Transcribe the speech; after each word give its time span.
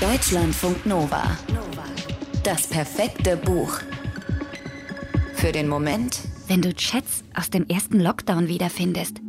Deutschlandfunk 0.00 0.84
Nova. 0.84 1.22
Das 2.42 2.66
perfekte 2.66 3.34
Buch. 3.34 3.80
Für 5.32 5.52
den 5.52 5.68
Moment, 5.68 6.20
wenn 6.48 6.60
du 6.60 6.74
Chats 6.74 7.24
aus 7.34 7.48
dem 7.48 7.66
ersten 7.66 8.00
Lockdown 8.00 8.46
wiederfindest. 8.46 9.22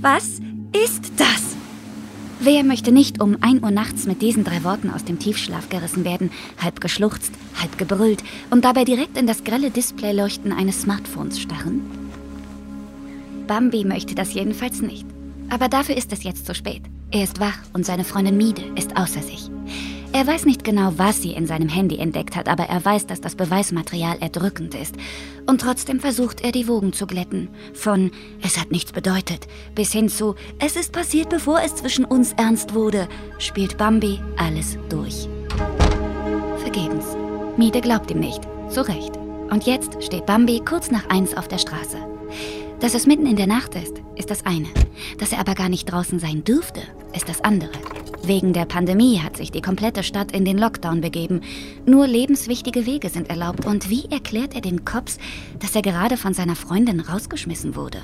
Was 0.00 0.40
ist 0.72 1.12
das? 1.18 1.56
Wer 2.40 2.64
möchte 2.64 2.90
nicht 2.90 3.20
um 3.20 3.36
1 3.42 3.62
Uhr 3.62 3.70
nachts 3.70 4.06
mit 4.06 4.22
diesen 4.22 4.44
drei 4.44 4.64
Worten 4.64 4.88
aus 4.88 5.04
dem 5.04 5.18
Tiefschlaf 5.18 5.68
gerissen 5.68 6.06
werden, 6.06 6.30
halb 6.58 6.80
geschluchzt, 6.80 7.32
halb 7.60 7.76
gebrüllt 7.76 8.24
und 8.48 8.64
dabei 8.64 8.86
direkt 8.86 9.18
in 9.18 9.26
das 9.26 9.44
grelle 9.44 9.70
Displayleuchten 9.70 10.52
eines 10.52 10.80
Smartphones 10.80 11.38
starren? 11.38 11.82
Bambi 13.46 13.84
möchte 13.84 14.14
das 14.14 14.32
jedenfalls 14.32 14.80
nicht. 14.80 15.04
Aber 15.50 15.68
dafür 15.68 15.98
ist 15.98 16.14
es 16.14 16.22
jetzt 16.22 16.46
zu 16.46 16.54
spät. 16.54 16.82
Er 17.10 17.24
ist 17.24 17.40
wach 17.40 17.58
und 17.72 17.86
seine 17.86 18.04
Freundin 18.04 18.36
Miede 18.36 18.62
ist 18.76 18.96
außer 18.96 19.22
sich. 19.22 19.50
Er 20.12 20.26
weiß 20.26 20.44
nicht 20.44 20.64
genau, 20.64 20.92
was 20.96 21.22
sie 21.22 21.32
in 21.32 21.46
seinem 21.46 21.68
Handy 21.68 21.98
entdeckt 21.98 22.36
hat, 22.36 22.48
aber 22.48 22.64
er 22.64 22.84
weiß, 22.84 23.06
dass 23.06 23.20
das 23.20 23.34
Beweismaterial 23.34 24.18
erdrückend 24.20 24.74
ist. 24.74 24.94
Und 25.46 25.60
trotzdem 25.60 26.00
versucht 26.00 26.42
er, 26.42 26.52
die 26.52 26.68
Wogen 26.68 26.92
zu 26.92 27.06
glätten. 27.06 27.48
Von 27.72 28.10
es 28.42 28.58
hat 28.58 28.70
nichts 28.70 28.92
bedeutet 28.92 29.46
bis 29.74 29.92
hin 29.92 30.08
zu 30.08 30.34
es 30.58 30.76
ist 30.76 30.92
passiert, 30.92 31.30
bevor 31.30 31.60
es 31.62 31.76
zwischen 31.76 32.04
uns 32.04 32.32
ernst 32.34 32.74
wurde, 32.74 33.08
spielt 33.38 33.78
Bambi 33.78 34.18
alles 34.36 34.76
durch. 34.88 35.28
Vergebens. 36.58 37.04
Miede 37.56 37.80
glaubt 37.80 38.10
ihm 38.10 38.20
nicht. 38.20 38.42
Zu 38.68 38.86
Recht. 38.86 39.16
Und 39.50 39.64
jetzt 39.64 40.02
steht 40.02 40.26
Bambi 40.26 40.60
kurz 40.62 40.90
nach 40.90 41.08
eins 41.08 41.34
auf 41.34 41.48
der 41.48 41.58
Straße. 41.58 41.96
Dass 42.80 42.94
es 42.94 43.06
mitten 43.06 43.26
in 43.26 43.34
der 43.34 43.48
Nacht 43.48 43.74
ist, 43.74 44.02
ist 44.14 44.30
das 44.30 44.46
eine. 44.46 44.68
Dass 45.18 45.32
er 45.32 45.40
aber 45.40 45.54
gar 45.54 45.68
nicht 45.68 45.86
draußen 45.90 46.20
sein 46.20 46.44
dürfte, 46.44 46.80
ist 47.12 47.28
das 47.28 47.42
andere. 47.42 47.72
Wegen 48.22 48.52
der 48.52 48.66
Pandemie 48.66 49.18
hat 49.20 49.36
sich 49.36 49.50
die 49.50 49.62
komplette 49.62 50.04
Stadt 50.04 50.30
in 50.32 50.44
den 50.44 50.58
Lockdown 50.58 51.00
begeben. 51.00 51.40
Nur 51.86 52.06
lebenswichtige 52.06 52.86
Wege 52.86 53.08
sind 53.08 53.30
erlaubt. 53.30 53.66
Und 53.66 53.90
wie 53.90 54.04
erklärt 54.10 54.54
er 54.54 54.60
den 54.60 54.84
Cops, 54.84 55.18
dass 55.58 55.74
er 55.74 55.82
gerade 55.82 56.16
von 56.16 56.34
seiner 56.34 56.54
Freundin 56.54 57.00
rausgeschmissen 57.00 57.74
wurde? 57.74 58.00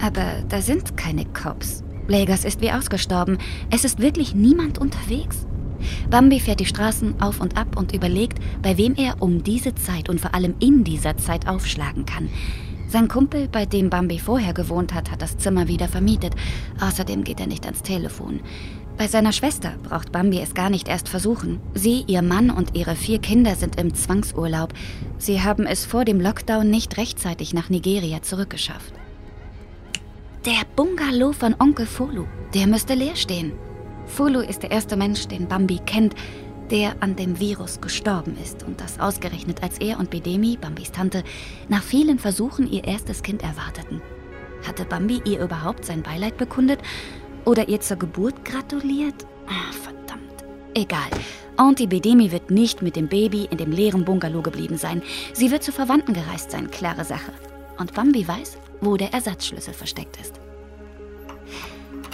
Aber 0.00 0.44
da 0.48 0.62
sind 0.62 0.96
keine 0.96 1.24
Cops. 1.26 1.82
Lagos 2.06 2.44
ist 2.44 2.60
wie 2.60 2.70
ausgestorben. 2.70 3.38
Es 3.70 3.84
ist 3.84 3.98
wirklich 3.98 4.34
niemand 4.34 4.78
unterwegs. 4.78 5.46
Bambi 6.10 6.40
fährt 6.40 6.60
die 6.60 6.66
Straßen 6.66 7.20
auf 7.20 7.40
und 7.40 7.56
ab 7.56 7.76
und 7.76 7.94
überlegt, 7.94 8.38
bei 8.62 8.76
wem 8.76 8.94
er 8.94 9.20
um 9.20 9.42
diese 9.42 9.74
Zeit 9.74 10.08
und 10.08 10.20
vor 10.20 10.34
allem 10.34 10.54
in 10.60 10.84
dieser 10.84 11.16
Zeit 11.16 11.48
aufschlagen 11.48 12.06
kann. 12.06 12.28
Sein 12.88 13.06
Kumpel, 13.06 13.46
bei 13.46 13.66
dem 13.66 13.88
Bambi 13.88 14.18
vorher 14.18 14.52
gewohnt 14.52 14.94
hat, 14.94 15.12
hat 15.12 15.22
das 15.22 15.38
Zimmer 15.38 15.68
wieder 15.68 15.86
vermietet. 15.86 16.34
Außerdem 16.80 17.22
geht 17.22 17.38
er 17.38 17.46
nicht 17.46 17.64
ans 17.64 17.82
Telefon. 17.82 18.40
Bei 18.98 19.06
seiner 19.06 19.32
Schwester 19.32 19.74
braucht 19.84 20.10
Bambi 20.10 20.40
es 20.40 20.54
gar 20.54 20.70
nicht 20.70 20.88
erst 20.88 21.08
versuchen. 21.08 21.60
Sie, 21.72 22.04
ihr 22.06 22.20
Mann 22.20 22.50
und 22.50 22.76
ihre 22.76 22.96
vier 22.96 23.20
Kinder 23.20 23.54
sind 23.54 23.80
im 23.80 23.94
Zwangsurlaub. 23.94 24.74
Sie 25.18 25.40
haben 25.40 25.66
es 25.66 25.84
vor 25.84 26.04
dem 26.04 26.20
Lockdown 26.20 26.68
nicht 26.68 26.96
rechtzeitig 26.96 27.54
nach 27.54 27.70
Nigeria 27.70 28.22
zurückgeschafft. 28.22 28.92
Der 30.44 30.66
Bungalow 30.74 31.32
von 31.32 31.54
Onkel 31.58 31.86
Folu, 31.86 32.24
der 32.54 32.66
müsste 32.66 32.94
leer 32.94 33.14
stehen. 33.14 33.52
Fulu 34.10 34.40
ist 34.40 34.62
der 34.62 34.72
erste 34.72 34.96
Mensch, 34.96 35.28
den 35.28 35.46
Bambi 35.46 35.78
kennt, 35.86 36.14
der 36.70 36.94
an 37.00 37.16
dem 37.16 37.38
Virus 37.40 37.80
gestorben 37.80 38.36
ist. 38.42 38.64
Und 38.64 38.80
das 38.80 39.00
ausgerechnet, 39.00 39.62
als 39.62 39.78
er 39.78 39.98
und 39.98 40.10
Bedemi, 40.10 40.58
Bambis 40.60 40.92
Tante, 40.92 41.22
nach 41.68 41.82
vielen 41.82 42.18
Versuchen 42.18 42.70
ihr 42.70 42.84
erstes 42.84 43.22
Kind 43.22 43.42
erwarteten. 43.42 44.02
Hatte 44.66 44.84
Bambi 44.84 45.22
ihr 45.24 45.40
überhaupt 45.40 45.84
sein 45.84 46.02
Beileid 46.02 46.36
bekundet 46.36 46.80
oder 47.44 47.68
ihr 47.68 47.80
zur 47.80 47.96
Geburt 47.96 48.44
gratuliert? 48.44 49.26
Ach, 49.48 49.72
verdammt. 49.72 50.44
Egal. 50.74 51.08
Auntie 51.56 51.86
Bedemi 51.86 52.32
wird 52.32 52.50
nicht 52.50 52.82
mit 52.82 52.96
dem 52.96 53.08
Baby 53.08 53.48
in 53.50 53.58
dem 53.58 53.72
leeren 53.72 54.04
Bungalow 54.04 54.42
geblieben 54.42 54.76
sein. 54.76 55.02
Sie 55.32 55.50
wird 55.50 55.62
zu 55.62 55.72
Verwandten 55.72 56.14
gereist 56.14 56.50
sein, 56.50 56.70
klare 56.70 57.04
Sache. 57.04 57.32
Und 57.78 57.94
Bambi 57.94 58.26
weiß, 58.26 58.58
wo 58.80 58.96
der 58.96 59.12
Ersatzschlüssel 59.12 59.74
versteckt 59.74 60.18
ist. 60.20 60.40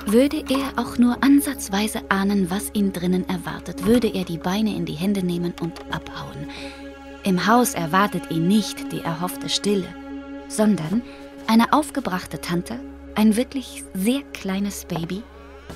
Würde 0.08 0.44
er 0.48 0.80
auch 0.80 0.98
nur 0.98 1.20
ansatzweise 1.24 2.00
ahnen, 2.10 2.48
was 2.48 2.70
ihn 2.74 2.92
drinnen 2.92 3.28
erwartet, 3.28 3.86
würde 3.86 4.06
er 4.06 4.24
die 4.24 4.38
Beine 4.38 4.76
in 4.76 4.86
die 4.86 4.94
Hände 4.94 5.24
nehmen 5.24 5.52
und 5.60 5.80
abhauen. 5.90 6.46
Im 7.24 7.44
Haus 7.48 7.74
erwartet 7.74 8.30
ihn 8.30 8.46
nicht 8.46 8.92
die 8.92 9.00
erhoffte 9.00 9.48
Stille, 9.48 9.88
sondern 10.46 11.02
eine 11.48 11.72
aufgebrachte 11.72 12.40
Tante, 12.40 12.78
ein 13.16 13.34
wirklich 13.34 13.82
sehr 13.94 14.22
kleines 14.32 14.84
Baby 14.84 15.24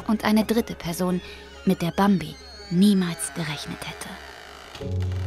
und 0.06 0.24
eine 0.24 0.44
dritte 0.44 0.74
Person, 0.74 1.20
mit 1.64 1.82
der 1.82 1.90
Bambi 1.90 2.36
niemals 2.70 3.34
gerechnet 3.34 3.78
hätte. 3.80 5.19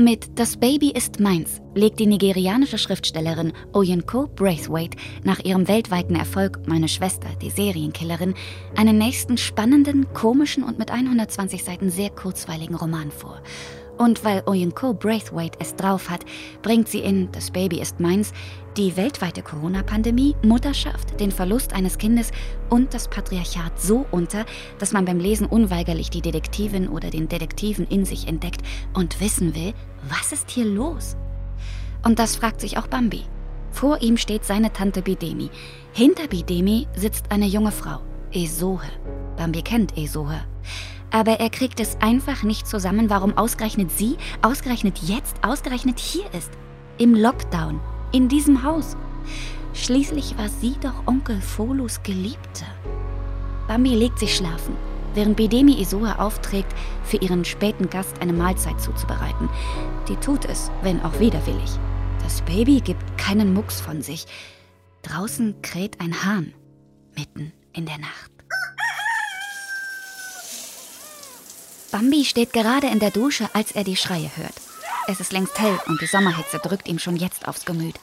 Mit 0.00 0.38
Das 0.38 0.56
Baby 0.56 0.92
ist 0.92 1.18
meins 1.18 1.60
legt 1.74 1.98
die 1.98 2.06
nigerianische 2.06 2.78
Schriftstellerin 2.78 3.52
Oyenko 3.72 4.28
Braithwaite 4.28 4.96
nach 5.24 5.40
ihrem 5.40 5.66
weltweiten 5.66 6.14
Erfolg 6.14 6.60
Meine 6.68 6.86
Schwester, 6.86 7.26
die 7.42 7.50
Serienkillerin, 7.50 8.34
einen 8.76 8.96
nächsten 8.96 9.36
spannenden, 9.36 10.06
komischen 10.14 10.62
und 10.62 10.78
mit 10.78 10.92
120 10.92 11.64
Seiten 11.64 11.90
sehr 11.90 12.10
kurzweiligen 12.10 12.76
Roman 12.76 13.10
vor. 13.10 13.42
Und 13.98 14.24
weil 14.24 14.42
Oyenko 14.46 14.94
Braithwaite 14.94 15.58
es 15.60 15.74
drauf 15.74 16.08
hat, 16.08 16.24
bringt 16.62 16.88
sie 16.88 17.00
in 17.00 17.30
Das 17.32 17.50
Baby 17.50 17.80
ist 17.80 18.00
meins 18.00 18.32
die 18.76 18.96
weltweite 18.96 19.42
Corona-Pandemie, 19.42 20.36
Mutterschaft, 20.42 21.18
den 21.18 21.32
Verlust 21.32 21.72
eines 21.72 21.98
Kindes 21.98 22.30
und 22.70 22.94
das 22.94 23.08
Patriarchat 23.08 23.80
so 23.80 24.06
unter, 24.12 24.46
dass 24.78 24.92
man 24.92 25.04
beim 25.04 25.18
Lesen 25.18 25.48
unweigerlich 25.48 26.10
die 26.10 26.22
Detektivin 26.22 26.88
oder 26.88 27.10
den 27.10 27.28
Detektiven 27.28 27.88
in 27.88 28.04
sich 28.04 28.28
entdeckt 28.28 28.62
und 28.94 29.20
wissen 29.20 29.56
will, 29.56 29.74
was 30.08 30.30
ist 30.30 30.48
hier 30.50 30.64
los? 30.64 31.16
Und 32.04 32.20
das 32.20 32.36
fragt 32.36 32.60
sich 32.60 32.78
auch 32.78 32.86
Bambi. 32.86 33.24
Vor 33.72 34.00
ihm 34.00 34.16
steht 34.16 34.44
seine 34.44 34.72
Tante 34.72 35.02
Bidemi. 35.02 35.50
Hinter 35.92 36.28
Bidemi 36.28 36.86
sitzt 36.94 37.32
eine 37.32 37.46
junge 37.46 37.72
Frau, 37.72 37.98
Esohe. 38.32 38.80
Bambi 39.36 39.62
kennt 39.62 39.98
Esohe. 39.98 40.44
Aber 41.10 41.40
er 41.40 41.50
kriegt 41.50 41.80
es 41.80 41.96
einfach 42.00 42.42
nicht 42.42 42.66
zusammen, 42.66 43.08
warum 43.10 43.36
ausgerechnet 43.36 43.90
sie, 43.90 44.16
ausgerechnet 44.42 44.98
jetzt, 44.98 45.36
ausgerechnet 45.42 45.98
hier 45.98 46.32
ist. 46.34 46.50
Im 46.98 47.14
Lockdown, 47.14 47.80
in 48.12 48.28
diesem 48.28 48.62
Haus. 48.62 48.96
Schließlich 49.72 50.36
war 50.36 50.48
sie 50.48 50.74
doch 50.80 51.06
Onkel 51.06 51.40
Folus 51.40 52.02
Geliebte. 52.02 52.64
Bambi 53.68 53.94
legt 53.94 54.18
sich 54.18 54.34
schlafen, 54.34 54.76
während 55.14 55.36
Bedemi 55.36 55.80
Isoa 55.80 56.16
aufträgt, 56.16 56.74
für 57.04 57.18
ihren 57.18 57.44
späten 57.44 57.88
Gast 57.88 58.20
eine 58.20 58.32
Mahlzeit 58.32 58.80
zuzubereiten. 58.80 59.48
Die 60.08 60.16
tut 60.16 60.44
es, 60.46 60.70
wenn 60.82 61.00
auch 61.02 61.20
widerwillig. 61.20 61.78
Das 62.22 62.42
Baby 62.42 62.80
gibt 62.80 63.16
keinen 63.16 63.54
Mucks 63.54 63.80
von 63.80 64.02
sich. 64.02 64.26
Draußen 65.02 65.62
kräht 65.62 66.00
ein 66.00 66.24
Hahn, 66.24 66.52
mitten 67.16 67.52
in 67.72 67.86
der 67.86 67.98
Nacht. 67.98 68.37
Bambi 71.90 72.24
steht 72.26 72.52
gerade 72.52 72.88
in 72.88 72.98
der 72.98 73.10
Dusche, 73.10 73.48
als 73.54 73.72
er 73.72 73.82
die 73.82 73.96
Schreie 73.96 74.30
hört. 74.36 74.52
Es 75.06 75.20
ist 75.20 75.32
längst 75.32 75.58
hell 75.58 75.78
und 75.86 76.00
die 76.02 76.06
Sommerhitze 76.06 76.58
drückt 76.58 76.86
ihm 76.86 76.98
schon 76.98 77.16
jetzt 77.16 77.48
aufs 77.48 77.64
Gemüt. 77.64 77.94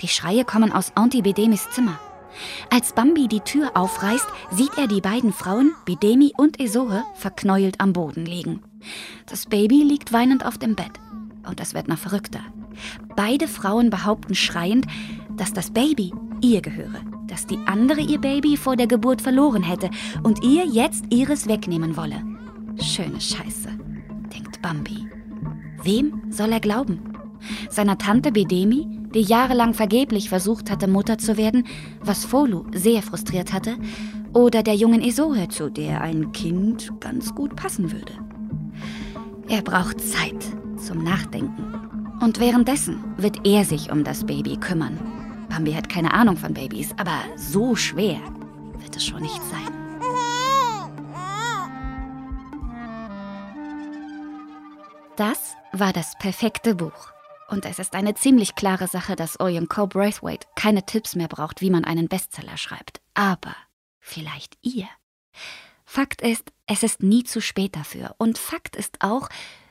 Die 0.00 0.08
Schreie 0.08 0.46
kommen 0.46 0.72
aus 0.72 0.92
Auntie 0.94 1.20
Bedemis 1.20 1.68
Zimmer. 1.70 2.00
Als 2.70 2.94
Bambi 2.94 3.28
die 3.28 3.40
Tür 3.40 3.72
aufreißt, 3.74 4.26
sieht 4.50 4.78
er 4.78 4.86
die 4.86 5.02
beiden 5.02 5.34
Frauen, 5.34 5.74
Bedemi 5.84 6.32
und 6.38 6.58
Esohe, 6.58 7.04
verknäult 7.16 7.80
am 7.80 7.92
Boden 7.92 8.24
liegen. 8.24 8.62
Das 9.26 9.44
Baby 9.44 9.82
liegt 9.82 10.12
weinend 10.12 10.46
auf 10.46 10.56
dem 10.56 10.74
Bett. 10.74 10.92
Und 11.46 11.60
es 11.60 11.74
wird 11.74 11.88
noch 11.88 11.98
verrückter. 11.98 12.40
Beide 13.14 13.46
Frauen 13.46 13.90
behaupten 13.90 14.34
schreiend, 14.34 14.86
dass 15.36 15.52
das 15.52 15.70
Baby 15.70 16.14
ihr 16.40 16.62
gehöre, 16.62 17.02
dass 17.26 17.46
die 17.46 17.58
andere 17.66 18.00
ihr 18.00 18.20
Baby 18.20 18.56
vor 18.56 18.76
der 18.76 18.86
Geburt 18.86 19.20
verloren 19.20 19.64
hätte 19.64 19.90
und 20.22 20.42
ihr 20.42 20.64
jetzt 20.64 21.04
ihres 21.10 21.46
wegnehmen 21.46 21.96
wolle. 21.96 22.22
Schöne 22.80 23.20
Scheiße, 23.20 23.70
denkt 24.32 24.62
Bambi. 24.62 25.08
Wem 25.82 26.22
soll 26.30 26.52
er 26.52 26.60
glauben? 26.60 27.00
Seiner 27.70 27.98
Tante 27.98 28.32
Bedemi, 28.32 28.86
die 29.14 29.22
jahrelang 29.22 29.74
vergeblich 29.74 30.28
versucht 30.28 30.70
hatte, 30.70 30.88
Mutter 30.88 31.18
zu 31.18 31.36
werden, 31.36 31.66
was 32.00 32.24
Folu 32.24 32.66
sehr 32.72 33.02
frustriert 33.02 33.52
hatte, 33.52 33.76
oder 34.32 34.62
der 34.62 34.74
jungen 34.74 35.02
Isohe, 35.02 35.48
zu 35.48 35.70
der 35.70 36.02
ein 36.02 36.32
Kind 36.32 36.92
ganz 37.00 37.34
gut 37.34 37.56
passen 37.56 37.90
würde. 37.90 38.12
Er 39.48 39.62
braucht 39.62 40.00
Zeit 40.00 40.44
zum 40.76 41.02
Nachdenken. 41.02 41.64
Und 42.20 42.40
währenddessen 42.40 43.02
wird 43.16 43.46
er 43.46 43.64
sich 43.64 43.90
um 43.90 44.04
das 44.04 44.24
Baby 44.24 44.56
kümmern. 44.56 44.98
Bambi 45.48 45.72
hat 45.72 45.88
keine 45.88 46.12
Ahnung 46.12 46.36
von 46.36 46.52
Babys, 46.52 46.90
aber 46.98 47.18
so 47.36 47.74
schwer 47.74 48.20
wird 48.78 48.96
es 48.96 49.06
schon 49.06 49.22
nicht 49.22 49.42
sein. 49.50 49.87
Das 55.18 55.56
war 55.72 55.92
das 55.92 56.12
perfekte 56.20 56.76
Buch. 56.76 57.12
Und 57.48 57.64
es 57.64 57.80
ist 57.80 57.96
eine 57.96 58.14
ziemlich 58.14 58.54
klare 58.54 58.86
Sache, 58.86 59.16
dass 59.16 59.40
Oyen 59.40 59.68
Co. 59.68 59.88
Braithwaite 59.88 60.46
keine 60.54 60.86
Tipps 60.86 61.16
mehr 61.16 61.26
braucht, 61.26 61.60
wie 61.60 61.70
man 61.70 61.84
einen 61.84 62.06
Bestseller 62.06 62.56
schreibt. 62.56 63.00
Aber 63.14 63.56
vielleicht 63.98 64.56
ihr. 64.62 64.86
Fakt 65.84 66.22
ist, 66.22 66.52
es 66.68 66.84
ist 66.84 67.02
nie 67.02 67.24
zu 67.24 67.40
spät 67.40 67.74
dafür. 67.74 68.14
Und 68.18 68.38
Fakt 68.38 68.76
ist 68.76 68.98
auch, 69.00 69.28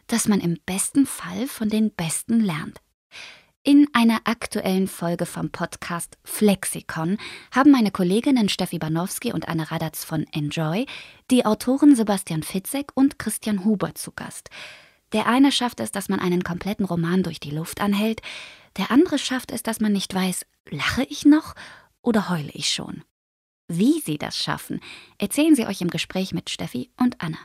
dass 0.07 0.27
man 0.27 0.41
im 0.41 0.57
besten 0.65 1.05
Fall 1.05 1.47
von 1.47 1.69
den 1.69 1.91
Besten 1.91 2.41
lernt. 2.41 2.81
In 3.63 3.87
einer 3.93 4.19
aktuellen 4.25 4.89
Folge 4.89 5.25
vom 5.25 5.49
Podcast 5.51 6.17
Flexikon 6.25 7.17
haben 7.55 7.71
meine 7.71 7.91
Kolleginnen 7.91 8.49
Steffi 8.49 8.79
Banowski 8.79 9.31
und 9.31 9.47
Anne 9.47 9.71
Radatz 9.71 10.03
von 10.03 10.25
Enjoy 10.33 10.85
die 11.31 11.45
Autoren 11.45 11.95
Sebastian 11.95 12.43
Fitzek 12.43 12.91
und 12.95 13.17
Christian 13.17 13.63
Huber 13.63 13.95
zu 13.95 14.11
Gast. 14.11 14.49
Der 15.13 15.27
eine 15.27 15.51
schafft 15.51 15.79
es, 15.79 15.91
dass 15.91 16.09
man 16.09 16.19
einen 16.19 16.43
kompletten 16.43 16.85
Roman 16.85 17.23
durch 17.23 17.39
die 17.39 17.51
Luft 17.51 17.81
anhält, 17.81 18.21
der 18.77 18.91
andere 18.91 19.17
schafft 19.17 19.51
es, 19.51 19.63
dass 19.63 19.79
man 19.79 19.93
nicht 19.93 20.13
weiß, 20.13 20.45
lache 20.69 21.03
ich 21.03 21.25
noch 21.25 21.55
oder 22.01 22.29
heule 22.29 22.51
ich 22.53 22.69
schon. 22.69 23.03
Wie 23.67 23.99
sie 23.99 24.17
das 24.17 24.37
schaffen, 24.37 24.79
erzählen 25.17 25.55
sie 25.55 25.65
euch 25.65 25.81
im 25.81 25.89
Gespräch 25.89 26.33
mit 26.33 26.49
Steffi 26.49 26.89
und 26.97 27.21
Anna. 27.21 27.39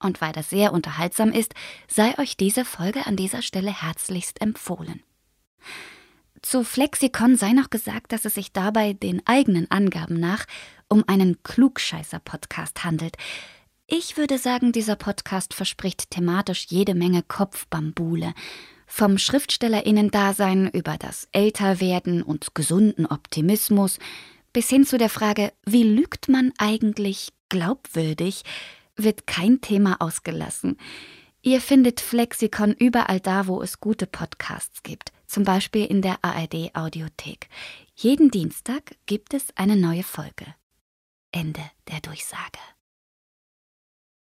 Und 0.00 0.20
weil 0.20 0.32
das 0.32 0.50
sehr 0.50 0.72
unterhaltsam 0.72 1.32
ist, 1.32 1.54
sei 1.88 2.16
euch 2.18 2.36
diese 2.36 2.64
Folge 2.64 3.06
an 3.06 3.16
dieser 3.16 3.42
Stelle 3.42 3.82
herzlichst 3.82 4.40
empfohlen. 4.40 5.02
Zu 6.42 6.62
Flexikon 6.64 7.36
sei 7.36 7.52
noch 7.52 7.70
gesagt, 7.70 8.12
dass 8.12 8.24
es 8.24 8.34
sich 8.34 8.52
dabei 8.52 8.92
den 8.92 9.26
eigenen 9.26 9.70
Angaben 9.70 10.20
nach 10.20 10.46
um 10.88 11.04
einen 11.06 11.42
Klugscheißer-Podcast 11.42 12.84
handelt. 12.84 13.16
Ich 13.90 14.18
würde 14.18 14.36
sagen, 14.36 14.70
dieser 14.70 14.96
Podcast 14.96 15.54
verspricht 15.54 16.10
thematisch 16.10 16.66
jede 16.68 16.94
Menge 16.94 17.22
Kopfbambule. 17.22 18.34
Vom 18.86 19.16
Schriftstellerinnen-Dasein 19.16 20.68
über 20.68 20.98
das 20.98 21.26
Älterwerden 21.32 22.22
und 22.22 22.54
gesunden 22.54 23.06
Optimismus 23.06 23.98
bis 24.52 24.68
hin 24.68 24.84
zu 24.84 24.98
der 24.98 25.08
Frage, 25.08 25.54
wie 25.64 25.84
lügt 25.84 26.28
man 26.28 26.52
eigentlich 26.58 27.32
glaubwürdig, 27.48 28.42
wird 28.94 29.26
kein 29.26 29.62
Thema 29.62 29.96
ausgelassen. 30.00 30.76
Ihr 31.40 31.62
findet 31.62 32.02
Flexikon 32.02 32.74
überall 32.74 33.20
da, 33.20 33.46
wo 33.46 33.62
es 33.62 33.80
gute 33.80 34.06
Podcasts 34.06 34.82
gibt, 34.82 35.12
zum 35.26 35.44
Beispiel 35.44 35.86
in 35.86 36.02
der 36.02 36.18
ARD 36.22 36.74
Audiothek. 36.74 37.48
Jeden 37.94 38.30
Dienstag 38.30 38.96
gibt 39.06 39.32
es 39.32 39.46
eine 39.56 39.76
neue 39.76 40.02
Folge. 40.02 40.44
Ende 41.32 41.62
der 41.90 42.00
Durchsage. 42.00 42.58